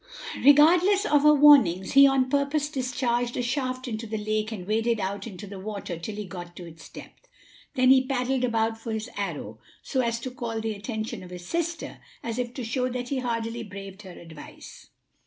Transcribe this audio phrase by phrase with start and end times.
[0.43, 4.99] Regardless of her warnings, he on purpose discharged a shaft into the lake and waded
[4.99, 7.27] out into the water till he got to its depth.
[7.75, 11.45] Then he paddled about for his arrow, so as to call the attention of his
[11.45, 14.87] sister, as if to show that he hardily braved her advice.